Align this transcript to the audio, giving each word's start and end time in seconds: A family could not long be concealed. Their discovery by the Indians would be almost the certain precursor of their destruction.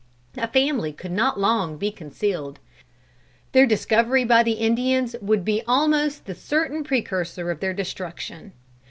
A 0.37 0.47
family 0.47 0.93
could 0.93 1.11
not 1.11 1.39
long 1.39 1.77
be 1.77 1.91
concealed. 1.91 2.57
Their 3.51 3.67
discovery 3.67 4.23
by 4.25 4.41
the 4.41 4.53
Indians 4.53 5.15
would 5.21 5.45
be 5.45 5.61
almost 5.67 6.25
the 6.25 6.33
certain 6.33 6.83
precursor 6.83 7.51
of 7.51 7.59
their 7.59 7.75
destruction. 7.75 8.53